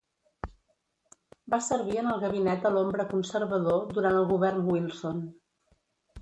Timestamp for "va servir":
1.53-1.99